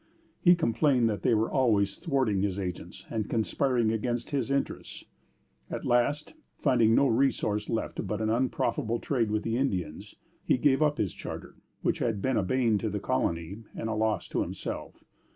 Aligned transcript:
He 0.39 0.55
complained 0.55 1.07
that 1.11 1.21
they 1.21 1.35
were 1.35 1.51
always 1.51 1.95
thwarting 1.99 2.41
his 2.41 2.57
agents 2.57 3.05
and 3.11 3.29
conspiring 3.29 3.91
against 3.91 4.31
his 4.31 4.49
interests. 4.49 5.03
At 5.69 5.85
last, 5.85 6.33
finding 6.57 6.95
no 6.95 7.05
resource 7.05 7.69
left 7.69 8.07
but 8.07 8.19
an 8.19 8.31
unprofitable 8.31 8.97
trade 8.97 9.29
with 9.29 9.43
the 9.43 9.57
Indians, 9.57 10.15
he 10.43 10.57
gave 10.57 10.81
up 10.81 10.97
his 10.97 11.13
charter, 11.13 11.57
which 11.83 11.99
had 11.99 12.19
been 12.19 12.35
a 12.37 12.41
bane 12.41 12.79
to 12.79 12.89
the 12.89 12.99
colony 12.99 13.59
and 13.75 13.89
a 13.89 13.93
loss 13.93 14.27
to 14.29 14.41
himself. 14.41 15.03